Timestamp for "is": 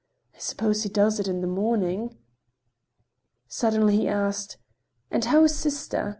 5.43-5.55